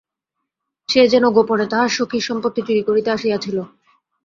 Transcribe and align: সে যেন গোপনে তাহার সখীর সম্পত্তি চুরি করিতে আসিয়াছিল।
সে 0.89 1.01
যেন 1.07 1.23
গোপনে 1.31 1.65
তাহার 1.71 1.89
সখীর 1.89 2.23
সম্পত্তি 2.23 2.61
চুরি 2.67 2.81
করিতে 2.83 3.09
আসিয়াছিল। 3.11 3.57